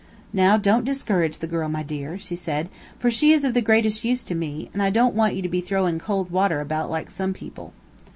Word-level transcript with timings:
"Now, 0.33 0.57
don't 0.57 0.83
discourage 0.83 1.37
the 1.37 1.45
girl, 1.45 1.69
my 1.69 1.83
dear," 1.83 2.17
she 2.17 2.35
said, 2.35 2.69
"for 2.97 3.11
she 3.11 3.33
is 3.33 3.43
of 3.43 3.53
the 3.53 3.61
greatest 3.61 4.03
use 4.03 4.23
to 4.23 4.33
me, 4.33 4.67
and 4.73 4.81
I 4.81 4.89
don't 4.89 5.13
want 5.13 5.35
you 5.35 5.43
to 5.43 5.47
be 5.47 5.61
throwing 5.61 5.99
cold 5.99 6.31
water 6.31 6.59
about 6.59 6.89
like 6.89 7.11
some 7.11 7.33
people." 7.33 7.71